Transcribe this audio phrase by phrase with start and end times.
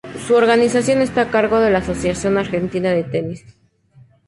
[0.25, 3.45] Su organización está a cargo de la Asociación Argentina de Tenis.